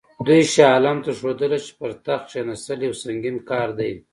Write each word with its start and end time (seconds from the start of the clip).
دوی 0.25 0.41
شاه 0.53 0.71
عالم 0.73 0.97
ته 1.05 1.11
ښودله 1.19 1.57
چې 1.65 1.71
پر 1.79 1.91
تخت 2.05 2.25
کښېنستل 2.29 2.79
یو 2.87 2.93
سنګین 3.03 3.37
کار 3.49 3.67
دی. 3.79 3.91